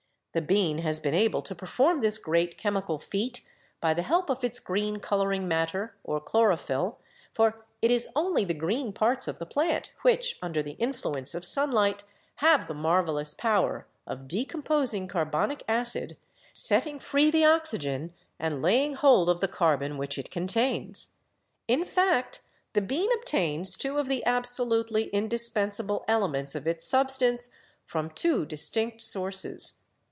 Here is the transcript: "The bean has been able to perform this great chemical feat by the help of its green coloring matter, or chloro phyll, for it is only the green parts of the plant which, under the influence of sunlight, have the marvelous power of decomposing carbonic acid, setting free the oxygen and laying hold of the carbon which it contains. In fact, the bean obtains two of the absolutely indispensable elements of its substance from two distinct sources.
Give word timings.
"The 0.33 0.39
bean 0.41 0.77
has 0.77 1.01
been 1.01 1.13
able 1.13 1.41
to 1.41 1.53
perform 1.53 1.99
this 1.99 2.17
great 2.17 2.57
chemical 2.57 2.97
feat 2.99 3.41
by 3.81 3.93
the 3.93 4.01
help 4.03 4.29
of 4.29 4.45
its 4.45 4.61
green 4.61 4.99
coloring 4.99 5.45
matter, 5.45 5.97
or 6.05 6.21
chloro 6.21 6.55
phyll, 6.57 6.95
for 7.33 7.65
it 7.81 7.91
is 7.91 8.07
only 8.15 8.45
the 8.45 8.53
green 8.53 8.93
parts 8.93 9.27
of 9.27 9.39
the 9.39 9.45
plant 9.45 9.91
which, 10.03 10.39
under 10.41 10.63
the 10.63 10.77
influence 10.79 11.35
of 11.35 11.43
sunlight, 11.43 12.05
have 12.35 12.67
the 12.67 12.73
marvelous 12.73 13.33
power 13.33 13.87
of 14.07 14.29
decomposing 14.29 15.09
carbonic 15.09 15.65
acid, 15.67 16.15
setting 16.53 16.97
free 16.97 17.29
the 17.29 17.43
oxygen 17.43 18.13
and 18.39 18.61
laying 18.61 18.93
hold 18.93 19.27
of 19.29 19.41
the 19.41 19.49
carbon 19.49 19.97
which 19.97 20.17
it 20.17 20.31
contains. 20.31 21.09
In 21.67 21.83
fact, 21.83 22.39
the 22.71 22.79
bean 22.79 23.09
obtains 23.15 23.75
two 23.75 23.97
of 23.99 24.07
the 24.07 24.23
absolutely 24.25 25.07
indispensable 25.09 26.05
elements 26.07 26.55
of 26.55 26.65
its 26.67 26.85
substance 26.87 27.49
from 27.85 28.09
two 28.11 28.45
distinct 28.45 29.01
sources. 29.01 29.79